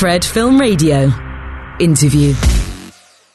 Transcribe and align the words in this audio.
Fred 0.00 0.22
Film 0.22 0.58
Radio. 0.58 1.12
Interview. 1.78 2.34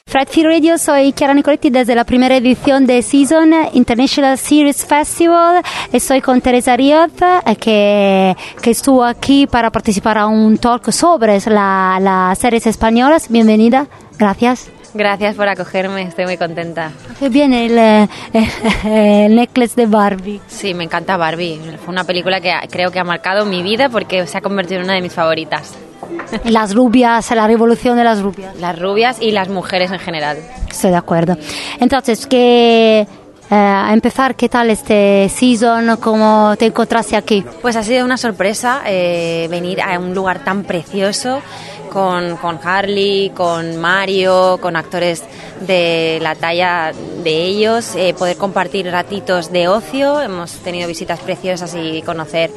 Fred 0.04 0.26
Film 0.26 0.48
Radio, 0.48 0.76
soy 0.78 1.12
Chiara 1.12 1.32
Nicoletti 1.32 1.70
desde 1.70 1.94
la 1.94 2.02
primera 2.02 2.36
edición 2.36 2.86
de 2.86 3.02
Season 3.02 3.52
International 3.74 4.36
Series 4.36 4.84
Festival. 4.84 5.62
Estoy 5.92 6.20
con 6.20 6.40
Teresa 6.40 6.76
Riot, 6.76 7.12
eh, 7.22 7.54
que, 7.54 8.36
que 8.60 8.70
estuvo 8.72 9.04
aquí 9.04 9.46
para 9.46 9.70
participar 9.70 10.18
a 10.18 10.26
un 10.26 10.58
talk 10.58 10.90
sobre 10.90 11.34
las 11.34 11.46
la 11.46 12.34
series 12.36 12.66
españolas. 12.66 13.30
Bienvenida, 13.30 13.86
gracias. 14.18 14.68
Gracias 14.92 15.36
por 15.36 15.48
acogerme, 15.48 16.02
estoy 16.02 16.24
muy 16.24 16.36
contenta. 16.36 16.90
Qué 17.20 17.28
bien 17.28 17.52
el, 17.52 17.78
el, 17.78 18.08
el, 18.84 19.36
necklace 19.36 19.76
de 19.76 19.86
Barbie. 19.86 20.40
Sí, 20.48 20.74
me 20.74 20.82
encanta 20.82 21.16
Barbie. 21.16 21.60
Fue 21.84 21.92
una 21.92 22.02
película 22.02 22.40
que 22.40 22.52
creo 22.72 22.90
que 22.90 22.98
ha 22.98 23.04
marcado 23.04 23.46
mi 23.46 23.62
vida 23.62 23.88
porque 23.88 24.26
se 24.26 24.36
ha 24.36 24.40
convertido 24.40 24.80
en 24.80 24.86
una 24.86 24.94
de 24.94 25.02
mis 25.02 25.12
favoritas. 25.12 25.85
Las 26.44 26.74
rubias, 26.74 27.30
la 27.30 27.46
revolución 27.46 27.96
de 27.96 28.04
las 28.04 28.20
rubias. 28.20 28.56
Las 28.56 28.78
rubias 28.78 29.20
y 29.20 29.30
las 29.30 29.48
mujeres 29.48 29.90
en 29.90 29.98
general. 29.98 30.38
Estoy 30.70 30.90
de 30.90 30.96
acuerdo. 30.96 31.36
Entonces, 31.80 32.26
que 32.26 33.06
eh, 33.48 33.54
a 33.54 33.92
empezar, 33.92 34.34
¿qué 34.34 34.48
tal 34.48 34.70
este 34.70 35.28
season? 35.28 35.96
¿Cómo 35.98 36.54
te 36.58 36.66
encontraste 36.66 37.16
aquí? 37.16 37.44
Pues 37.62 37.76
ha 37.76 37.84
sido 37.84 38.04
una 38.04 38.16
sorpresa 38.16 38.82
eh, 38.86 39.46
venir 39.48 39.80
a 39.80 39.98
un 39.98 40.14
lugar 40.14 40.42
tan 40.42 40.64
precioso 40.64 41.40
con, 41.92 42.36
con 42.38 42.58
Harley, 42.62 43.30
con 43.30 43.76
Mario, 43.76 44.58
con 44.60 44.74
actores 44.74 45.22
de 45.60 46.18
la 46.20 46.34
talla 46.34 46.92
de 47.22 47.44
ellos, 47.44 47.94
eh, 47.96 48.14
poder 48.18 48.36
compartir 48.36 48.90
ratitos 48.90 49.50
de 49.50 49.68
ocio, 49.68 50.20
hemos 50.20 50.52
tenido 50.56 50.88
visitas 50.88 51.20
preciosas 51.20 51.74
y 51.74 52.02
conocer 52.02 52.50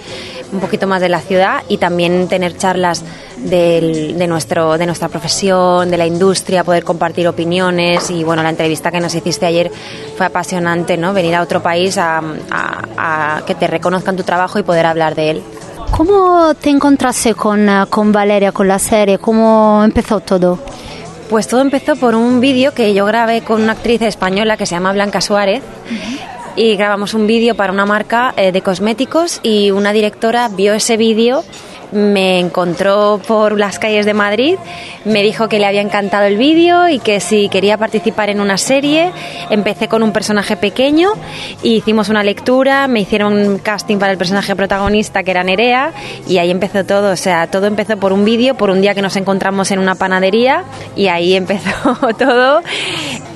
un 0.52 0.59
poquito 0.59 0.88
más 0.88 1.02
de 1.02 1.09
la 1.09 1.22
ciudad 1.22 1.64
y 1.70 1.78
también 1.78 2.28
tener 2.28 2.58
charlas 2.58 3.03
del, 3.40 4.18
de, 4.18 4.28
nuestro, 4.28 4.78
de 4.78 4.86
nuestra 4.86 5.08
profesión, 5.08 5.90
de 5.90 5.98
la 5.98 6.06
industria, 6.06 6.64
poder 6.64 6.84
compartir 6.84 7.28
opiniones 7.28 8.09
y 8.09 8.23
bueno, 8.23 8.44
la 8.44 8.50
entrevista 8.50 8.92
que 8.92 9.00
nos 9.00 9.14
hiciste 9.16 9.46
ayer 9.46 9.72
fue 10.18 10.26
apasionante, 10.26 10.98
¿no? 10.98 11.14
Venir 11.14 11.36
a 11.36 11.42
otro 11.42 11.62
país 11.62 11.98
a, 11.98 12.22
a, 12.52 13.38
a 13.38 13.46
que 13.46 13.56
te 13.56 13.68
reconozcan 13.68 14.16
tu 14.16 14.23
trabajo 14.23 14.59
y 14.59 14.64
poder 14.64 14.86
hablar 14.86 15.16
de 15.16 15.31
él. 15.31 15.44
¿Cómo 15.92 16.54
te 16.56 16.70
encontraste 16.70 17.34
con, 17.34 17.68
con 17.90 18.12
Valeria, 18.12 18.52
con 18.52 18.68
la 18.68 18.80
serie? 18.80 19.18
¿Cómo 19.18 19.81
empezó 19.84 20.20
todo? 20.20 20.59
Pues 21.30 21.48
todo 21.48 21.62
empezó 21.62 21.96
por 21.96 22.16
un 22.16 22.40
vídeo 22.40 22.74
que 22.74 22.94
yo 22.94 23.06
grabé 23.06 23.42
con 23.42 23.62
una 23.62 23.74
actriz 23.74 24.02
española 24.02 24.56
que 24.58 24.66
se 24.66 24.76
llama 24.76 24.94
Blanca 24.94 25.22
Suárez. 25.22 25.62
Uh 25.62 25.94
-huh. 25.94 26.20
Y 26.56 26.76
grabamos 26.76 27.14
un 27.14 27.28
vídeo 27.28 27.56
para 27.56 27.72
una 27.72 27.86
marca 27.86 28.34
eh, 28.36 28.52
de 28.52 28.62
cosméticos 28.62 29.40
y 29.44 29.72
una 29.72 29.94
directora 29.94 30.50
vio 30.50 30.74
ese 30.74 30.98
vídeo 30.98 31.44
me 31.92 32.40
encontró 32.40 33.20
por 33.28 33.58
las 33.58 33.80
calles 33.80 34.06
de 34.06 34.14
Madrid, 34.14 34.58
me 35.06 35.23
dijo 35.23 35.48
que 35.50 35.59
le 35.59 35.66
había 35.66 35.82
encantado 35.82 36.26
el 36.26 36.38
vídeo 36.38 36.88
y 36.90 37.00
que 37.00 37.20
si 37.20 37.50
quería 37.50 37.78
participar 37.78 38.30
en 38.30 38.42
una 38.42 38.58
serie, 38.58 39.12
empecé 39.50 39.88
con 39.88 40.04
un 40.04 40.12
personaje 40.12 40.56
pequeño, 40.58 41.12
y 41.64 41.76
hicimos 41.76 42.09
una 42.09 42.23
lectura, 42.23 42.88
me 42.88 43.02
hicieron 43.02 43.34
un 43.34 43.58
casting 43.59 43.98
para 43.98 44.12
el 44.12 44.18
personaje 44.18 44.56
protagonista 44.56 45.23
que 45.23 45.31
era 45.31 45.44
Nerea 45.44 45.92
y 46.28 46.38
ahí 46.38 46.52
empezó 46.52 46.86
todo, 46.86 47.12
o 47.12 47.16
sea, 47.16 47.48
todo 47.48 47.68
empezó 47.68 47.98
por 47.98 48.14
un 48.14 48.26
vídeo, 48.26 48.56
por 48.56 48.70
un 48.70 48.81
día 48.81 48.94
que 48.94 49.02
nos 49.02 49.16
encontramos 49.16 49.72
en 49.72 49.80
una 49.80 49.96
panadería 49.96 50.64
y 50.96 51.08
ahí 51.08 51.34
empezó 51.40 51.98
todo, 52.18 52.62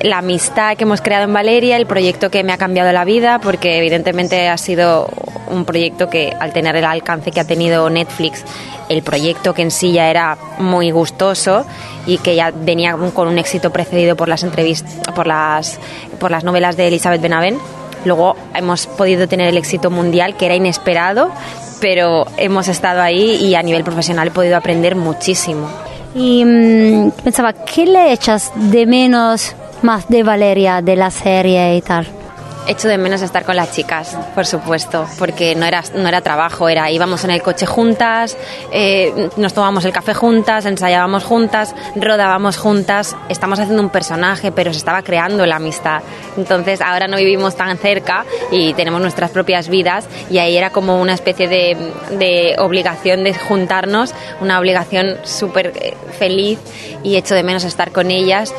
la 0.02 0.20
amistad 0.20 0.76
que 0.76 0.84
hemos 0.84 1.02
creado 1.02 1.26
en 1.26 1.34
Valeria, 1.34 1.78
el 1.78 1.86
proyecto 1.86 2.30
que 2.30 2.44
me 2.44 2.54
ha 2.54 2.58
cambiado 2.58 2.92
la 2.92 3.06
vida, 3.06 3.40
porque 3.40 3.78
evidentemente 3.78 4.48
ha 4.50 4.58
sido 4.58 5.10
un 5.54 5.66
proyecto 5.66 6.10
que 6.10 6.34
al 6.40 6.52
tener 6.52 6.76
el 6.76 6.86
alcance 6.86 7.32
que 7.32 7.40
ha 7.40 7.46
tenido 7.46 7.90
Netflix, 7.90 8.44
el 8.90 9.04
proyecto 9.04 9.54
que 9.54 9.62
en 9.62 9.72
sí 9.72 9.94
ya 9.94 10.10
era 10.10 10.38
muy 10.60 10.92
gustoso 10.92 11.66
y 12.06 12.18
que 12.18 12.36
ya 12.36 12.52
venía 12.52 12.98
con 13.14 13.28
un 13.28 13.38
éxito 13.38 13.72
precedido 13.72 14.16
por 14.16 14.28
las 14.28 14.44
entrevistas, 14.44 14.94
por 15.16 15.28
las, 15.28 15.80
por 16.20 16.32
las 16.32 16.44
novelas 16.44 16.76
de 16.76 16.88
Elizabeth 16.88 17.22
Benavent. 17.22 17.60
Luego 18.06 18.36
hemos 18.54 18.88
podido 18.88 19.28
tener 19.28 19.48
el 19.48 19.58
éxito 19.58 19.90
mundial 19.90 20.36
que 20.36 20.46
era 20.46 20.56
inesperado, 20.56 21.32
pero 21.80 22.26
hemos 22.38 22.68
estado 22.68 23.02
ahí 23.02 23.36
y 23.36 23.56
a 23.56 23.64
nivel 23.64 23.84
profesional 23.84 24.28
he 24.28 24.32
podido 24.32 24.58
aprender 24.58 24.96
muchísimo. 24.96 25.70
Y 26.16 26.44
mmm, 26.46 27.12
pensaba, 27.24 27.54
¿qué 27.54 27.86
le 27.86 28.12
echas 28.12 28.52
de 28.56 28.86
menos 28.86 29.56
más 29.82 30.08
de 30.10 30.24
Valeria, 30.24 30.82
de 30.82 30.96
la 30.96 31.12
serie 31.12 31.78
y 31.78 31.82
tal? 31.82 32.23
Echo 32.66 32.88
de 32.88 32.98
menos 32.98 33.22
estar 33.22 33.44
con 33.44 33.58
las 33.58 33.74
chicas, 33.74 34.18
por 34.34 34.46
supuesto, 34.46 35.06
porque 35.20 35.54
no 35.54 35.66
era, 35.66 35.84
no 35.96 36.08
era 36.08 36.22
trabajo, 36.22 36.70
era 36.70 36.90
íbamos 36.90 37.26
en 37.26 37.32
el 37.32 37.42
coche 37.42 37.66
juntas, 37.66 38.38
eh, 38.72 39.30
nos 39.36 39.54
tomábamos 39.54 39.84
el 39.84 39.92
café 39.92 40.14
juntas, 40.14 40.66
ensayábamos 40.66 41.26
juntas, 41.26 41.76
rodábamos 41.96 42.58
juntas, 42.58 43.18
estamos 43.28 43.60
haciendo 43.60 43.84
un 43.84 43.90
personaje, 43.90 44.54
pero 44.54 44.72
se 44.72 44.78
estaba 44.78 45.02
creando 45.02 45.46
la 45.46 45.58
amistad. 45.58 46.04
Entonces 46.38 46.80
ahora 46.80 47.08
no 47.08 47.18
vivimos 47.18 47.58
tan 47.58 47.78
cerca 47.78 48.24
y 48.50 48.74
tenemos 48.76 49.02
nuestras 49.02 49.32
propias 49.32 49.68
vidas 49.68 50.08
y 50.30 50.38
ahí 50.38 50.56
era 50.56 50.70
como 50.70 51.02
una 51.02 51.14
especie 51.14 51.50
de, 51.50 51.92
de 52.18 52.56
obligación 52.60 53.26
de 53.26 53.34
juntarnos, 53.34 54.14
una 54.40 54.58
obligación 54.58 55.18
súper 55.24 55.74
feliz 56.18 56.60
y 57.04 57.18
echo 57.18 57.36
de 57.36 57.44
menos 57.44 57.66
estar 57.66 57.92
con 57.92 58.10
ellas 58.10 58.54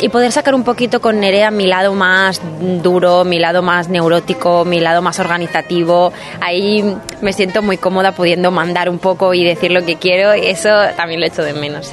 y 0.00 0.08
poder 0.08 0.32
sacar 0.32 0.54
un 0.54 0.64
poquito 0.64 1.00
con 1.00 1.20
Nerea 1.20 1.50
mi 1.50 1.66
lado 1.66 1.94
más 1.94 2.40
duro, 2.82 3.24
mi 3.24 3.38
lado 3.38 3.62
más 3.62 3.88
neurótico, 3.88 4.64
mi 4.64 4.80
lado 4.80 5.02
más 5.02 5.18
organizativo. 5.18 6.12
Ahí 6.40 6.96
me 7.20 7.32
siento 7.32 7.62
muy 7.62 7.76
cómoda 7.76 8.12
pudiendo 8.12 8.50
mandar 8.50 8.88
un 8.88 8.98
poco 8.98 9.34
y 9.34 9.44
decir 9.44 9.70
lo 9.70 9.84
que 9.84 9.96
quiero 9.96 10.34
y 10.34 10.46
eso 10.46 10.70
también 10.96 11.20
lo 11.20 11.26
echo 11.26 11.42
de 11.42 11.52
menos. 11.52 11.92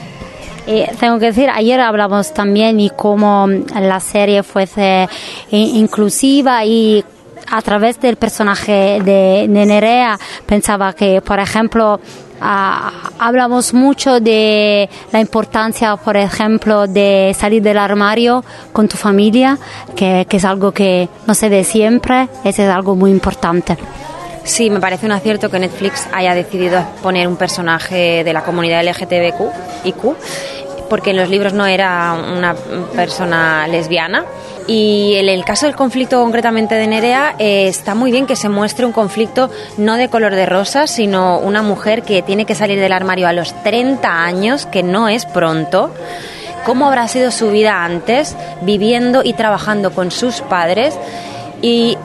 Y 0.67 0.83
tengo 0.99 1.17
que 1.17 1.27
decir, 1.27 1.49
ayer 1.49 1.79
hablamos 1.79 2.33
también 2.33 2.79
y 2.79 2.89
cómo 2.89 3.47
la 3.47 3.99
serie 4.01 4.43
fuese 4.43 5.07
inclusiva 5.49 6.65
y 6.65 7.05
a 7.49 7.61
través 7.61 7.99
del 7.99 8.17
personaje 8.17 8.99
de, 9.03 9.47
de 9.49 9.65
Nerea 9.65 10.17
pensaba 10.45 10.93
que, 10.93 11.21
por 11.21 11.39
ejemplo, 11.39 11.99
Uh, 12.39 12.93
hablamos 13.17 13.73
mucho 13.73 14.19
de 14.19 14.87
la 15.11 15.19
importancia, 15.19 15.95
por 15.97 16.15
ejemplo, 16.17 16.85
de 16.85 17.35
salir 17.35 17.63
del 17.63 17.79
armario 17.79 18.45
con 18.71 18.87
tu 18.87 18.95
familia, 18.95 19.57
que, 19.95 20.27
que, 20.29 20.37
es 20.37 20.45
algo 20.45 20.71
que 20.71 21.09
no 21.25 21.33
se 21.33 21.49
ve 21.49 21.63
siempre, 21.63 22.29
eso 22.43 22.61
es 22.61 22.69
algo 22.69 22.95
muy 22.95 23.09
importante. 23.09 23.75
Sí, 24.43 24.69
me 24.69 24.79
parece 24.79 25.07
un 25.07 25.13
acierto 25.13 25.49
que 25.49 25.59
Netflix 25.59 26.07
haya 26.13 26.35
decidido 26.35 26.85
poner 27.01 27.27
un 27.27 27.37
personaje 27.37 28.23
de 28.23 28.33
la 28.33 28.43
comunidad 28.43 28.81
LGTBQ, 28.81 29.85
IQ, 29.85 30.15
porque 30.89 31.09
en 31.09 31.17
los 31.17 31.29
libros 31.29 31.53
no 31.53 31.65
era 31.65 32.13
una 32.13 32.55
persona 32.95 33.67
lesbiana. 33.67 34.23
Y 34.67 35.15
en 35.15 35.29
el 35.29 35.45
caso 35.45 35.65
del 35.65 35.75
conflicto 35.77 36.21
concretamente 36.21 36.75
de 36.75 36.87
Nerea, 36.87 37.35
eh, 37.39 37.69
está 37.69 37.95
muy 37.95 38.11
bien 38.11 38.25
que 38.25 38.35
se 38.35 38.49
muestre 38.49 38.85
un 38.85 38.91
conflicto 38.91 39.49
no 39.77 39.95
de 39.95 40.09
color 40.09 40.35
de 40.35 40.45
rosa, 40.45 40.87
sino 40.87 41.39
una 41.39 41.61
mujer 41.61 42.03
que 42.03 42.21
tiene 42.21 42.45
que 42.45 42.53
salir 42.53 42.77
del 42.77 42.91
armario 42.91 43.29
a 43.29 43.33
los 43.33 43.53
30 43.63 44.25
años, 44.25 44.65
que 44.65 44.83
no 44.83 45.07
es 45.07 45.25
pronto. 45.25 45.93
¿Cómo 46.65 46.85
habrá 46.87 47.07
sido 47.07 47.31
su 47.31 47.49
vida 47.49 47.85
antes, 47.85 48.35
viviendo 48.61 49.21
y 49.23 49.31
trabajando 49.31 49.91
con 49.91 50.11
sus 50.11 50.41
padres? 50.41 50.99
Y 51.61 51.97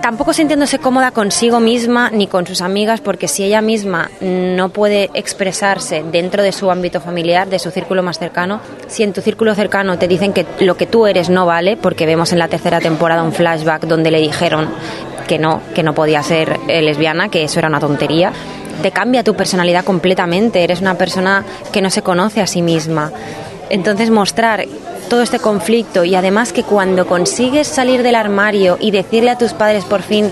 tampoco 0.00 0.32
sintiéndose 0.32 0.78
cómoda 0.78 1.10
consigo 1.10 1.60
misma 1.60 2.10
ni 2.10 2.26
con 2.26 2.46
sus 2.46 2.60
amigas, 2.60 3.00
porque 3.00 3.28
si 3.28 3.44
ella 3.44 3.60
misma 3.60 4.10
no 4.20 4.70
puede 4.70 5.10
expresarse 5.14 6.04
dentro 6.10 6.42
de 6.42 6.52
su 6.52 6.70
ámbito 6.70 7.00
familiar, 7.00 7.48
de 7.48 7.58
su 7.58 7.70
círculo 7.70 8.02
más 8.02 8.18
cercano, 8.18 8.60
si 8.86 9.02
en 9.02 9.12
tu 9.12 9.20
círculo 9.20 9.54
cercano 9.54 9.98
te 9.98 10.08
dicen 10.08 10.32
que 10.32 10.46
lo 10.60 10.76
que 10.76 10.86
tú 10.86 11.06
eres 11.06 11.30
no 11.30 11.46
vale, 11.46 11.76
porque 11.76 12.06
vemos 12.06 12.32
en 12.32 12.38
la 12.38 12.48
tercera 12.48 12.80
temporada 12.80 13.22
un 13.22 13.32
flashback 13.32 13.86
donde 13.86 14.10
le 14.10 14.20
dijeron 14.20 14.68
que 15.26 15.38
no, 15.38 15.60
que 15.74 15.82
no 15.82 15.94
podía 15.94 16.22
ser 16.22 16.58
lesbiana, 16.66 17.28
que 17.28 17.44
eso 17.44 17.58
era 17.58 17.68
una 17.68 17.80
tontería, 17.80 18.32
te 18.82 18.92
cambia 18.92 19.24
tu 19.24 19.34
personalidad 19.34 19.84
completamente, 19.84 20.62
eres 20.62 20.80
una 20.80 20.94
persona 20.94 21.44
que 21.72 21.82
no 21.82 21.90
se 21.90 22.02
conoce 22.02 22.40
a 22.40 22.46
sí 22.46 22.62
misma. 22.62 23.12
Entonces 23.70 24.10
mostrar 24.10 24.64
todo 25.08 25.22
este 25.22 25.38
conflicto 25.38 26.04
y 26.04 26.14
además 26.14 26.52
que 26.52 26.62
cuando 26.62 27.06
consigues 27.06 27.66
salir 27.66 28.02
del 28.02 28.14
armario 28.14 28.76
y 28.80 28.90
decirle 28.90 29.30
a 29.30 29.38
tus 29.38 29.52
padres 29.52 29.84
por 29.84 30.02
fin 30.02 30.30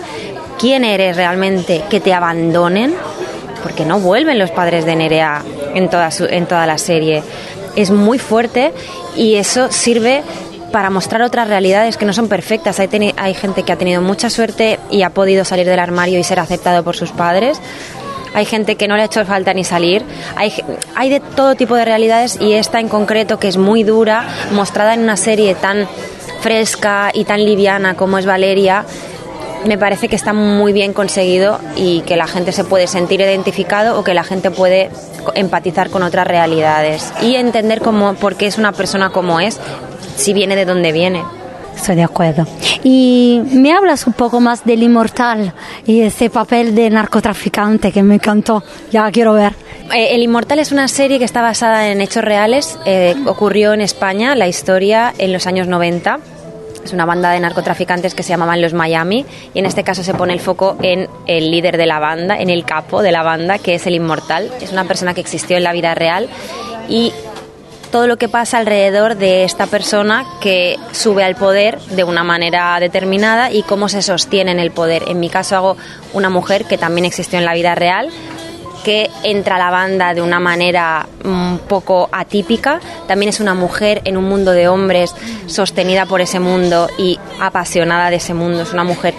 quién 0.59 0.85
eres 0.85 1.17
realmente, 1.17 1.83
que 1.91 2.01
te 2.01 2.13
abandonen, 2.13 2.95
porque 3.63 3.85
no 3.85 3.99
vuelven 4.01 4.39
los 4.39 4.51
padres 4.51 4.85
de 4.85 4.97
Nerea 4.97 5.43
en 5.75 5.89
toda, 5.89 6.11
su, 6.11 6.25
en 6.25 6.47
toda 6.47 6.67
la 6.67 6.79
serie, 6.79 7.23
es 7.75 7.91
muy 7.91 8.19
fuerte 8.19 8.73
y 9.17 9.37
eso 9.37 9.71
sirve 9.71 10.23
para 10.73 10.91
mostrar 10.91 11.23
otras 11.23 11.49
realidades 11.49 11.97
que 11.97 12.05
no 12.05 12.13
son 12.13 12.29
perfectas. 12.29 12.81
Hay, 12.81 13.15
hay 13.17 13.35
gente 13.35 13.63
que 13.63 13.73
ha 13.73 13.77
tenido 13.77 14.03
mucha 14.03 14.31
suerte 14.31 14.79
y 14.91 15.03
ha 15.03 15.11
podido 15.11 15.45
salir 15.45 15.67
del 15.67 15.79
armario 15.79 16.19
y 16.19 16.25
ser 16.25 16.39
aceptado 16.39 16.83
por 16.85 16.97
sus 16.97 17.13
padres 17.13 17.61
hay 18.35 18.45
gente 18.45 18.77
que 18.77 18.89
no 18.89 18.97
le 18.97 19.03
ha 19.03 19.07
hecho 19.07 19.25
falta 19.25 19.55
ni 19.55 19.65
salir, 19.65 20.05
hay, 20.37 21.11
de 21.11 21.21
todo 21.21 21.55
tipo 21.55 21.75
de 21.75 21.85
realidades 21.85 22.39
y 22.41 22.55
esta 22.55 22.81
en 22.81 22.89
concreto 22.89 23.39
que 23.39 23.49
es 23.49 23.57
muy 23.57 23.83
dura, 23.83 24.25
mostrada 24.53 24.95
en 24.95 25.01
una 25.01 25.17
serie 25.17 25.55
tan 25.55 25.89
fresca 26.41 27.11
y 27.13 27.25
tan 27.25 27.45
liviana 27.45 27.95
como 27.95 28.19
es 28.19 28.27
Valeria, 28.27 28.85
me 29.65 29.79
parece 29.79 30.09
que 30.09 30.17
está 30.17 30.33
muy 30.33 30.73
bien 30.73 30.93
conseguido 30.93 31.59
y 31.77 32.01
que 32.03 32.17
la 32.17 32.27
gente 32.27 32.53
se 32.53 32.65
puede 32.65 32.87
sentir 32.87 33.21
identificado 33.21 33.99
o 33.99 34.05
que 34.05 34.15
la 34.15 34.23
gente 34.23 34.51
puede 34.51 34.91
empatizar 35.35 35.91
con 35.91 36.03
otras 36.03 36.27
realidades 36.27 37.13
y 37.23 37.37
entender 37.37 37.81
cómo, 37.81 38.15
por 38.15 38.37
qué 38.37 38.47
es 38.47 38.59
una 38.59 38.73
persona 38.73 39.11
como 39.11 39.41
es, 39.41 39.59
si 40.17 40.33
viene 40.33 40.57
de 40.57 40.65
donde 40.65 40.93
viene. 40.93 41.25
Estoy 41.77 41.97
de 41.97 42.03
acuerdo. 42.03 42.47
Y 42.83 43.43
me 43.53 43.73
hablas 43.73 44.07
un 44.07 44.15
poco 44.15 44.41
más 44.41 44.65
del 44.65 44.83
Inmortal 44.83 45.53
y 45.87 46.01
ese 46.01 46.31
papel 46.31 46.75
de 46.75 46.91
narcotraficante 46.91 47.93
que 47.93 48.03
me 48.03 48.15
encantó. 48.17 48.65
Ya 48.91 49.11
quiero 49.13 49.35
ver. 49.35 49.55
Eh, 49.95 50.09
El 50.15 50.23
Inmortal 50.23 50.59
es 50.59 50.73
una 50.73 50.89
serie 50.89 51.19
que 51.19 51.25
está 51.25 51.43
basada 51.43 51.89
en 51.89 52.01
hechos 52.01 52.25
reales. 52.25 52.79
Eh, 52.87 53.15
ocurrió 53.27 53.73
en 53.73 53.83
España 53.83 54.35
la 54.35 54.49
historia 54.49 55.13
en 55.19 55.33
los 55.33 55.47
años 55.47 55.69
90. 55.69 56.19
Es 56.85 56.93
una 56.93 57.05
banda 57.05 57.31
de 57.31 57.41
narcotraficantes 57.41 58.15
que 58.15 58.23
se 58.23 58.31
llamaban 58.31 58.63
los 58.63 58.73
Miami 58.73 59.27
y 59.55 59.59
en 59.59 59.67
este 59.67 59.83
caso 59.83 60.05
se 60.05 60.15
pone 60.15 60.33
el 60.33 60.41
foco 60.41 60.77
en 60.83 61.09
el 61.27 61.51
líder 61.51 61.77
de 61.77 61.87
la 61.87 61.99
banda, 61.99 62.39
en 62.39 62.49
el 62.49 62.65
capo 62.65 63.03
de 63.03 63.11
la 63.11 63.23
banda, 63.23 63.59
que 63.59 63.75
es 63.75 63.87
el 63.87 63.95
Inmortal. 63.97 64.51
Es 64.61 64.73
una 64.73 64.85
persona 64.85 65.13
que 65.13 65.21
existió 65.21 65.57
en 65.57 65.65
la 65.65 65.73
vida 65.73 65.95
real 65.95 66.29
y 66.89 67.13
todo 67.91 68.07
lo 68.07 68.17
que 68.17 68.29
pasa 68.29 68.59
alrededor 68.59 69.17
de 69.17 69.45
esta 69.45 69.67
persona 69.67 70.25
que 70.41 70.77
sube 70.93 71.25
al 71.25 71.37
poder 71.37 71.81
de 71.81 72.05
una 72.05 72.25
manera 72.25 72.79
determinada 72.81 73.51
y 73.51 73.63
cómo 73.63 73.89
se 73.89 74.03
sostiene 74.03 74.51
en 74.51 74.61
el 74.61 74.71
poder. 74.71 75.05
En 75.09 75.21
mi 75.21 75.29
caso 75.29 75.57
hago 75.57 75.77
una 76.13 76.31
mujer 76.31 76.65
que 76.65 76.79
también 76.79 77.05
existió 77.05 77.39
en 77.39 77.45
la 77.45 77.55
vida 77.55 77.75
real, 77.75 78.11
que 78.85 79.11
entra 79.25 79.57
a 79.57 79.59
la 79.59 79.71
banda 79.71 80.15
de 80.15 80.23
una 80.23 80.39
manera 80.39 81.07
un 81.25 81.59
poco 81.69 82.09
atípica. 82.13 82.81
También 83.09 83.31
es 83.31 83.41
una 83.41 83.55
mujer 83.55 84.01
en 84.05 84.17
un 84.17 84.25
mundo 84.25 84.53
de 84.53 84.69
hombres 84.69 85.15
sostenida 85.47 86.07
por 86.07 86.21
ese 86.21 86.39
mundo 86.39 86.89
y 86.97 87.19
apasionada 87.41 88.11
de 88.11 88.17
ese 88.17 88.35
mundo. 88.35 88.63
Es 88.63 88.73
una 88.73 88.85
mujer 88.85 89.15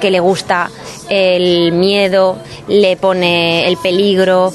que 0.00 0.10
le 0.10 0.20
gusta 0.20 0.70
el 1.10 1.72
miedo, 1.72 2.38
le 2.66 2.96
pone 2.96 3.68
el 3.68 3.76
peligro, 3.76 4.52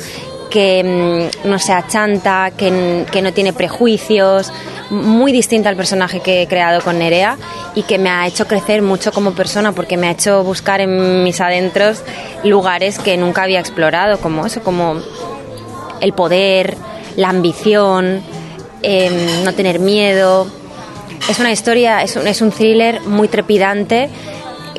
que 0.56 1.30
mm, 1.44 1.50
no 1.50 1.60
se 1.60 1.74
achanta, 1.74 2.50
que, 2.58 3.06
que 3.12 3.22
no 3.22 3.34
tiene 3.34 3.52
prejuicios, 3.52 4.54
muy 4.90 5.34
distinta 5.34 5.68
al 5.68 5.76
personaje 5.76 6.22
que 6.22 6.44
he 6.44 6.48
creado 6.48 6.80
con 6.80 6.98
Nerea 6.98 7.38
y 7.76 7.84
que 7.84 7.98
me 7.98 8.10
ha 8.10 8.26
hecho 8.26 8.48
crecer 8.48 8.82
mucho 8.82 9.12
como 9.12 9.34
persona 9.34 9.74
porque 9.74 9.98
me 9.98 10.08
ha 10.08 10.12
hecho 10.12 10.46
buscar 10.46 10.80
en 10.80 11.26
mis 11.26 11.42
adentros 11.42 12.04
lugares 12.46 13.00
que 13.00 13.18
nunca 13.18 13.44
había 13.44 13.60
explorado, 13.60 14.18
como 14.20 14.46
eso, 14.46 14.64
como 14.64 15.02
el 16.00 16.14
poder, 16.14 16.78
la 17.18 17.28
ambición, 17.28 18.22
eh, 18.82 19.42
no 19.44 19.52
tener 19.52 19.80
miedo. 19.80 20.48
Es 21.30 21.38
una 21.38 21.52
historia, 21.52 22.02
es 22.02 22.16
un, 22.16 22.28
es 22.28 22.42
un 22.42 22.52
thriller 22.52 23.02
muy 23.02 23.28
trepidante 23.28 24.10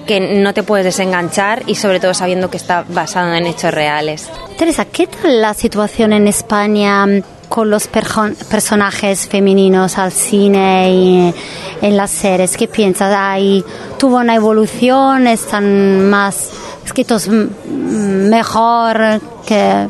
que 0.07 0.21
no 0.21 0.55
te 0.55 0.63
puedes 0.63 0.87
desenganchar 0.87 1.65
y 1.67 1.75
sobre 1.75 2.01
todo 2.01 2.15
sabiendo 2.15 2.49
que 2.49 2.57
está 2.57 2.87
basado 2.89 3.35
en 3.35 3.45
hechos 3.47 3.75
reales. 3.75 4.31
Teresa, 4.57 4.87
¿qué 4.87 5.07
tal 5.07 5.43
la 5.43 5.53
situación 5.53 6.15
en 6.15 6.27
España 6.29 7.05
con 7.51 7.69
los 7.69 7.89
personajes 7.89 9.29
femeninos 9.29 9.99
al 9.99 10.11
cine 10.11 10.91
y 10.91 11.35
en 11.83 11.97
las 11.97 12.11
series? 12.11 12.57
¿Qué 12.57 12.67
piensas? 12.67 13.15
¿Hay, 13.15 13.63
¿Tuvo 13.99 14.17
una 14.17 14.35
evolución? 14.35 15.27
¿Están 15.27 16.09
más 16.09 16.53
escritos 16.87 17.29
mejor 17.29 19.21
que 19.47 19.89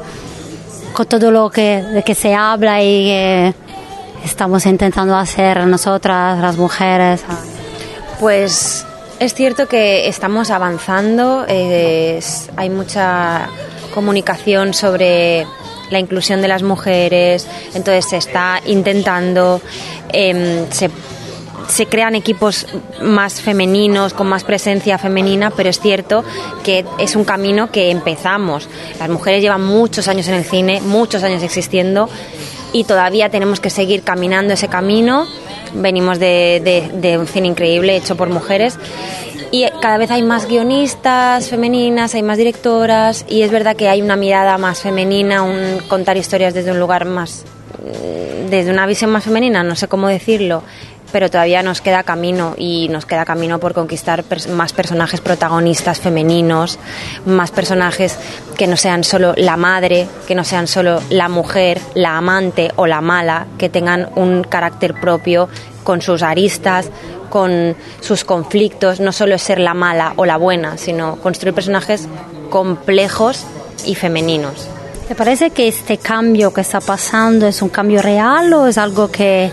con 0.92 1.06
todo 1.06 1.30
lo 1.30 1.48
que, 1.48 1.82
de 1.82 2.02
que 2.02 2.16
se 2.16 2.34
habla 2.34 2.82
y 2.82 3.04
que 3.04 3.54
estamos 4.24 4.66
intentando 4.66 5.14
hacer 5.14 5.64
nosotras, 5.64 6.40
las 6.40 6.56
mujeres? 6.56 7.22
Pues 8.18 8.84
es 9.20 9.32
cierto 9.32 9.68
que 9.68 10.08
estamos 10.08 10.50
avanzando, 10.50 11.44
eh, 11.46 12.20
hay 12.56 12.68
mucha 12.68 13.48
comunicación 13.96 14.74
sobre 14.74 15.46
la 15.88 15.98
inclusión 15.98 16.42
de 16.42 16.48
las 16.48 16.62
mujeres, 16.62 17.48
entonces 17.74 18.04
se 18.10 18.18
está 18.18 18.60
intentando, 18.66 19.62
eh, 20.12 20.66
se, 20.70 20.90
se, 21.66 21.86
crean 21.86 22.14
equipos 22.14 22.66
más 23.00 23.40
femeninos, 23.40 24.12
con 24.12 24.26
más 24.26 24.44
presencia 24.44 24.98
femenina, 24.98 25.50
pero 25.50 25.70
es 25.70 25.80
cierto 25.80 26.24
que 26.62 26.84
es 26.98 27.16
un 27.16 27.24
camino 27.24 27.70
que 27.70 27.90
empezamos. 27.90 28.68
Las 29.00 29.08
mujeres 29.08 29.40
llevan 29.40 29.64
muchos 29.64 30.08
años 30.08 30.28
en 30.28 30.34
el 30.34 30.44
cine, 30.44 30.82
muchos 30.82 31.22
años 31.22 31.42
existiendo 31.42 32.10
y 32.74 32.84
todavía 32.84 33.30
tenemos 33.30 33.60
que 33.60 33.70
seguir 33.70 34.02
caminando 34.02 34.52
ese 34.52 34.68
camino 34.68 35.26
venimos 35.80 36.18
de, 36.18 37.16
un 37.18 37.26
cine 37.26 37.48
increíble 37.48 37.96
hecho 37.96 38.16
por 38.16 38.28
mujeres 38.28 38.78
y 39.52 39.66
cada 39.80 39.96
vez 39.96 40.10
hay 40.10 40.22
más 40.22 40.48
guionistas 40.48 41.48
femeninas, 41.48 42.14
hay 42.14 42.22
más 42.22 42.38
directoras 42.38 43.24
y 43.28 43.42
es 43.42 43.50
verdad 43.50 43.76
que 43.76 43.88
hay 43.88 44.02
una 44.02 44.16
mirada 44.16 44.58
más 44.58 44.80
femenina, 44.80 45.42
un 45.42 45.78
contar 45.88 46.16
historias 46.16 46.54
desde 46.54 46.72
un 46.72 46.80
lugar 46.80 47.04
más, 47.04 47.44
desde 48.50 48.70
una 48.70 48.86
visión 48.86 49.10
más 49.10 49.24
femenina, 49.24 49.62
no 49.62 49.76
sé 49.76 49.88
cómo 49.88 50.08
decirlo, 50.08 50.62
pero 51.16 51.30
todavía 51.30 51.62
nos 51.62 51.80
queda 51.80 52.02
camino 52.02 52.54
y 52.58 52.90
nos 52.90 53.06
queda 53.06 53.24
camino 53.24 53.58
por 53.58 53.72
conquistar 53.72 54.22
más 54.50 54.74
personajes 54.74 55.22
protagonistas 55.22 55.98
femeninos, 55.98 56.78
más 57.24 57.50
personajes 57.50 58.18
que 58.58 58.66
no 58.66 58.76
sean 58.76 59.02
solo 59.02 59.32
la 59.34 59.56
madre, 59.56 60.08
que 60.28 60.34
no 60.34 60.44
sean 60.44 60.66
solo 60.66 61.00
la 61.08 61.30
mujer, 61.30 61.80
la 61.94 62.18
amante 62.18 62.70
o 62.76 62.86
la 62.86 63.00
mala, 63.00 63.46
que 63.56 63.70
tengan 63.70 64.10
un 64.14 64.44
carácter 64.44 64.92
propio 65.00 65.48
con 65.84 66.02
sus 66.02 66.22
aristas, 66.22 66.90
con 67.30 67.74
sus 68.02 68.24
conflictos, 68.24 69.00
no 69.00 69.10
solo 69.10 69.38
ser 69.38 69.58
la 69.58 69.72
mala 69.72 70.12
o 70.16 70.26
la 70.26 70.36
buena, 70.36 70.76
sino 70.76 71.16
construir 71.16 71.54
personajes 71.54 72.08
complejos 72.50 73.46
y 73.86 73.94
femeninos. 73.94 74.68
¿Te 75.08 75.14
parece 75.14 75.48
que 75.48 75.66
este 75.66 75.96
cambio 75.96 76.52
que 76.52 76.60
está 76.60 76.82
pasando 76.82 77.46
es 77.46 77.62
un 77.62 77.70
cambio 77.70 78.02
real 78.02 78.52
o 78.52 78.66
es 78.66 78.76
algo 78.76 79.10
que 79.10 79.50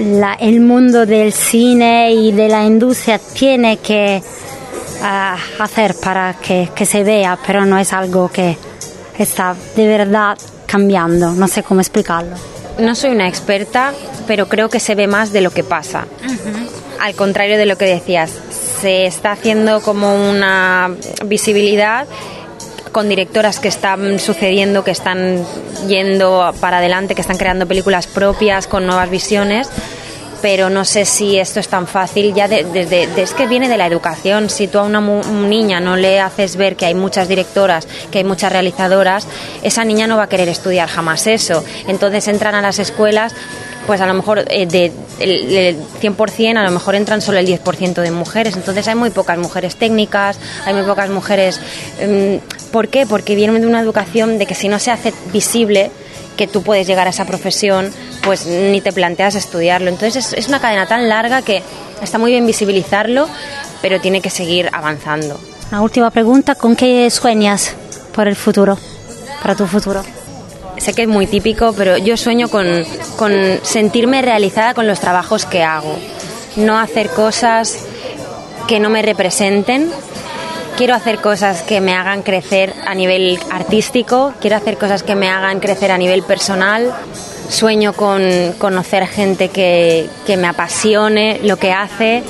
la, 0.00 0.34
el 0.34 0.60
mundo 0.60 1.06
del 1.06 1.32
cine 1.32 2.12
y 2.12 2.32
de 2.32 2.48
la 2.48 2.64
industria 2.64 3.18
tiene 3.18 3.78
que 3.78 4.22
uh, 5.00 5.62
hacer 5.62 5.94
para 5.94 6.34
que, 6.34 6.70
que, 6.74 6.86
se 6.86 7.04
vea, 7.04 7.38
pero 7.46 7.64
no 7.64 7.78
es 7.78 7.92
algo 7.92 8.28
que 8.28 8.56
está 9.18 9.54
de 9.76 9.86
verdad 9.86 10.36
cambiando. 10.66 11.32
No 11.32 11.48
sé 11.48 11.62
cómo 11.62 11.80
explicarlo. 11.80 12.36
No 12.78 12.94
soy 12.94 13.10
una 13.10 13.28
experta, 13.28 13.92
pero 14.26 14.48
creo 14.48 14.68
que 14.68 14.80
se 14.80 14.94
ve 14.94 15.06
más 15.06 15.32
de 15.32 15.40
lo 15.40 15.50
que 15.50 15.62
pasa. 15.62 16.06
Uh 16.24 16.26
-huh. 16.26 16.68
Al 17.00 17.14
contrario 17.14 17.56
de 17.56 17.66
lo 17.66 17.76
que 17.76 17.84
decías, 17.84 18.32
se 18.80 19.06
está 19.06 19.32
haciendo 19.32 19.80
como 19.80 20.30
una 20.30 20.90
visibilidad 21.24 22.06
con 22.94 23.08
directoras 23.08 23.58
que 23.58 23.66
están 23.66 24.20
sucediendo, 24.20 24.84
que 24.84 24.92
están 24.92 25.44
yendo 25.88 26.54
para 26.60 26.78
adelante, 26.78 27.16
que 27.16 27.22
están 27.22 27.38
creando 27.38 27.66
películas 27.66 28.06
propias 28.06 28.68
con 28.68 28.86
nuevas 28.86 29.10
visiones 29.10 29.68
pero 30.40 30.68
no 30.68 30.84
sé 30.84 31.06
si 31.06 31.38
esto 31.38 31.58
es 31.58 31.68
tan 31.68 31.86
fácil. 31.86 32.34
Ya 32.34 32.48
desde 32.48 32.84
de, 32.84 32.84
de, 32.84 33.06
de, 33.06 33.22
es 33.22 33.32
que 33.32 33.46
viene 33.46 33.66
de 33.66 33.78
la 33.78 33.86
educación. 33.86 34.50
Si 34.50 34.68
tú 34.68 34.78
a 34.78 34.82
una 34.82 35.00
niña 35.00 35.80
no 35.80 35.96
le 35.96 36.20
haces 36.20 36.56
ver 36.56 36.76
que 36.76 36.84
hay 36.84 36.92
muchas 36.92 37.28
directoras 37.28 37.88
que 38.10 38.18
hay 38.18 38.24
muchas 38.24 38.52
realizadoras 38.52 39.26
esa 39.62 39.86
niña 39.86 40.06
no 40.06 40.18
va 40.18 40.24
a 40.24 40.28
querer 40.28 40.50
estudiar 40.50 40.86
jamás 40.86 41.26
eso. 41.26 41.64
Entonces 41.88 42.28
entran 42.28 42.54
a 42.54 42.60
las 42.60 42.78
escuelas 42.78 43.34
pues 43.86 44.00
a 44.00 44.06
lo 44.06 44.14
mejor 44.14 44.44
eh, 44.48 44.66
de, 44.66 44.92
el, 45.18 45.76
100% 46.00 46.56
a 46.56 46.62
lo 46.62 46.70
mejor 46.70 46.94
entran 46.94 47.20
solo 47.20 47.38
el 47.38 47.46
10% 47.46 47.94
de 47.94 48.10
mujeres 48.10 48.56
entonces 48.56 48.86
hay 48.88 48.94
muy 48.94 49.10
pocas 49.10 49.38
mujeres 49.38 49.76
técnicas 49.76 50.38
hay 50.64 50.74
muy 50.74 50.84
pocas 50.84 51.10
mujeres 51.10 51.60
um, 52.02 52.40
¿por 52.70 52.88
qué? 52.88 53.06
porque 53.06 53.34
vienen 53.34 53.60
de 53.60 53.66
una 53.66 53.80
educación 53.80 54.38
de 54.38 54.46
que 54.46 54.54
si 54.54 54.68
no 54.68 54.78
se 54.78 54.90
hace 54.90 55.12
visible 55.32 55.90
que 56.36 56.46
tú 56.46 56.62
puedes 56.62 56.86
llegar 56.88 57.06
a 57.06 57.10
esa 57.10 57.26
profesión, 57.26 57.92
pues 58.24 58.44
ni 58.44 58.80
te 58.80 58.92
planteas 58.92 59.36
estudiarlo. 59.36 59.88
Entonces 59.88 60.16
es, 60.16 60.32
es, 60.32 60.48
una 60.48 60.58
cadena 60.58 60.84
tan 60.84 61.08
larga 61.08 61.42
que 61.42 61.62
está 62.02 62.18
muy 62.18 62.32
bien 62.32 62.44
visibilizarlo, 62.44 63.28
pero 63.80 64.00
tiene 64.00 64.20
que 64.20 64.30
seguir 64.30 64.68
avanzando. 64.72 65.38
Una 65.70 65.82
última 65.82 66.10
pregunta, 66.10 66.56
¿con 66.56 66.74
qué 66.74 67.08
sueñas 67.10 67.74
por 68.14 68.26
el 68.26 68.34
futuro, 68.36 68.78
para 69.42 69.54
tu 69.54 69.66
futuro? 69.66 70.02
Sé 70.78 70.92
que 70.92 71.02
es 71.02 71.08
muy 71.08 71.26
típico, 71.26 71.72
pero 71.72 71.96
yo 71.96 72.16
sueño 72.16 72.48
con, 72.48 72.66
con 73.16 73.32
sentirme 73.62 74.22
realizada 74.22 74.74
con 74.74 74.86
los 74.86 75.00
trabajos 75.00 75.46
que 75.46 75.62
hago. 75.62 75.96
No 76.56 76.78
hacer 76.78 77.08
cosas 77.10 77.86
que 78.66 78.80
no 78.80 78.90
me 78.90 79.02
representen, 79.02 79.90
quiero 80.76 80.94
hacer 80.94 81.18
cosas 81.18 81.62
que 81.62 81.80
me 81.80 81.94
hagan 81.94 82.22
crecer 82.22 82.74
a 82.86 82.94
nivel 82.94 83.38
artístico, 83.50 84.34
quiero 84.40 84.56
hacer 84.56 84.76
cosas 84.76 85.02
que 85.02 85.14
me 85.14 85.28
hagan 85.28 85.60
crecer 85.60 85.92
a 85.92 85.98
nivel 85.98 86.22
personal. 86.22 86.92
Sueño 87.48 87.92
con 87.92 88.22
conocer 88.58 89.06
gente 89.06 89.48
que, 89.48 90.08
que 90.26 90.36
me 90.36 90.48
apasione 90.48 91.40
lo 91.42 91.56
que 91.58 91.72
hace 91.72 92.22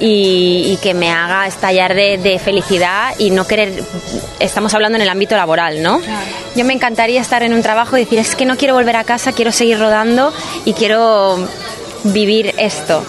y, 0.00 0.72
y 0.72 0.78
que 0.82 0.94
me 0.94 1.10
haga 1.10 1.46
estallar 1.46 1.94
de, 1.94 2.18
de, 2.18 2.38
felicidad 2.38 3.14
y 3.18 3.30
no 3.30 3.46
querer. 3.46 3.82
Estamos 4.40 4.74
hablando 4.74 4.96
en 4.96 5.02
el 5.02 5.08
ámbito 5.08 5.36
laboral, 5.36 5.82
¿no? 5.82 6.00
Claro. 6.00 6.26
Yo 6.54 6.64
me 6.64 6.72
encantaría 6.72 7.20
estar 7.20 7.42
en 7.42 7.54
un 7.54 7.62
trabajo 7.62 7.96
y 7.96 8.00
decir, 8.00 8.18
es 8.18 8.34
que 8.34 8.44
no 8.44 8.56
quiero 8.56 8.74
volver 8.74 8.96
a 8.96 9.04
casa, 9.04 9.32
quiero 9.32 9.52
seguir 9.52 9.78
rodando 9.78 10.32
y 10.64 10.72
quiero 10.72 11.46
vivir 12.04 12.54
esto 12.58 13.04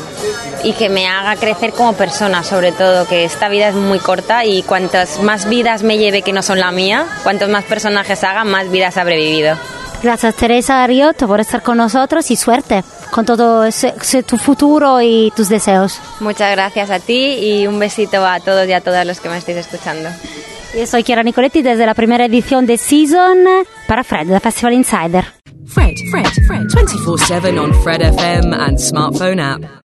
y 0.64 0.74
que 0.74 0.90
me 0.90 1.08
haga 1.08 1.36
crecer 1.36 1.74
como 1.74 1.94
persona, 1.94 2.44
sobre 2.44 2.72
todo, 2.72 3.06
que 3.06 3.26
esta 3.26 3.50
vida 3.50 3.68
es 3.68 3.76
muy 3.76 4.00
corta 4.00 4.46
y 4.46 4.64
cuantas 4.64 5.20
más 5.20 5.50
vidas 5.50 5.84
me 5.84 5.98
lleve 5.98 6.22
que 6.22 6.32
no 6.32 6.42
son 6.42 6.60
la 6.60 6.72
mía, 6.72 7.06
cuantos 7.24 7.50
más 7.50 7.66
personajes 7.66 8.24
haga, 8.24 8.44
más 8.44 8.72
vidas 8.72 8.98
habré 8.98 9.18
vivido. 9.18 9.58
Gracias 10.04 10.36
Teresa 10.36 10.86
Riotto 10.86 11.28
por 11.28 11.40
estar 11.40 11.64
con 11.64 11.78
nosotros 11.78 12.30
y 12.30 12.36
suerte 12.36 12.84
con 13.10 13.26
todo 13.26 13.64
ese, 13.64 13.94
ese 14.02 14.22
tu 14.22 14.38
futuro 14.38 15.02
y 15.02 15.32
tus 15.34 15.48
deseos. 15.48 15.98
Muchas 16.20 16.52
gracias 16.52 16.90
a 16.90 17.00
ti 17.00 17.36
y 17.40 17.68
un 17.68 17.80
besito 17.80 18.26
a 18.26 18.42
todos 18.42 18.68
y 18.68 18.74
a 18.74 18.82
todas 18.82 19.08
los 19.08 19.22
que 19.22 19.30
me 19.30 19.38
estéis 19.38 19.60
escuchando. 19.60 20.10
Yo 20.78 20.86
soy 20.88 21.04
Chiara 21.04 21.24
Nicoletti 21.24 21.62
desde 21.62 21.86
la 21.86 21.94
primera 21.94 22.26
edición 22.26 22.66
de 22.66 22.78
Season 22.78 23.38
para 23.88 24.04
Fred, 24.04 24.28
de 24.28 24.40
Festival 24.42 24.74
Insider. 24.74 25.26
Fred, 25.68 25.96
Fred, 26.12 26.28
Fred, 26.48 26.68
24 26.74 27.18
7 27.18 27.58
on 27.58 27.74
Fred 27.82 28.02
FM 28.02 28.54
and 28.54 28.78
smartphone 28.78 29.40
app. 29.40 29.82